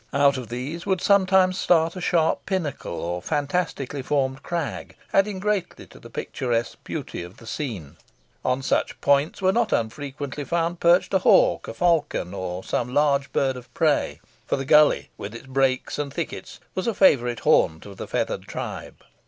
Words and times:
Out 0.13 0.35
of 0.35 0.47
these 0.49 0.87
would 0.87 0.99
sometimes 0.99 1.59
start 1.59 1.95
a 1.95 2.01
sharp 2.01 2.47
pinnacle, 2.47 2.99
or 3.01 3.21
fantastically 3.21 4.01
formed 4.01 4.41
crag, 4.41 4.95
adding 5.13 5.37
greatly 5.39 5.85
to 5.85 5.99
the 5.99 6.09
picturesque 6.09 6.79
beauty 6.83 7.21
of 7.21 7.37
the 7.37 7.45
scene. 7.45 7.97
On 8.43 8.63
such 8.63 8.99
points 8.99 9.43
were 9.43 9.51
not 9.51 9.71
unfrequently 9.71 10.43
found 10.43 10.79
perched 10.79 11.13
a 11.13 11.19
hawk, 11.19 11.67
a 11.67 11.73
falcon, 11.75 12.33
or 12.33 12.63
some 12.63 12.95
large 12.95 13.31
bird 13.31 13.55
of 13.55 13.71
prey; 13.75 14.19
for 14.47 14.55
the 14.55 14.65
gully, 14.65 15.09
with 15.19 15.35
its 15.35 15.45
brakes 15.45 15.99
and 15.99 16.11
thickets, 16.11 16.59
was 16.73 16.87
a 16.87 16.95
favourite 16.95 17.41
haunt 17.41 17.85
of 17.85 17.97
the 17.97 18.07
feathered 18.07 18.45
tribe. 18.47 19.03